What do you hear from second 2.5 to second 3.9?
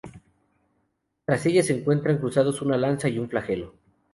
una lanza y un flagelo.